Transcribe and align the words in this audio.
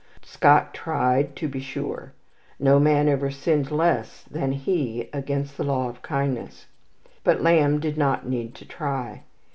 Scott 0.23 0.73
tried, 0.73 1.35
to 1.35 1.47
be 1.47 1.59
sure. 1.59 2.13
No 2.59 2.79
man 2.79 3.07
ever 3.07 3.29
sinned 3.29 3.69
less 3.69 4.23
than 4.23 4.51
he 4.51 5.07
against 5.13 5.57
the 5.57 5.63
law 5.63 5.89
of 5.89 6.01
kindness. 6.01 6.65
But 7.23 7.43
Lamb 7.43 7.79
did 7.79 7.99
not 7.99 8.27
need 8.27 8.55
to 8.55 8.65
try. 8.65 9.25